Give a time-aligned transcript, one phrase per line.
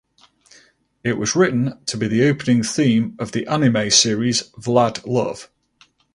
[1.03, 5.51] It was written to be the opening theme of the anime series "Vlad Love".